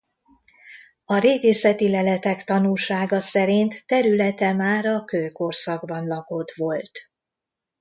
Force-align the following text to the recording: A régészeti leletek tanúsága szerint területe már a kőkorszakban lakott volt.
A 1.05 1.17
régészeti 1.17 1.89
leletek 1.89 2.43
tanúsága 2.43 3.19
szerint 3.19 3.83
területe 3.85 4.53
már 4.53 4.85
a 4.85 5.03
kőkorszakban 5.03 6.07
lakott 6.07 6.51
volt. 6.55 7.11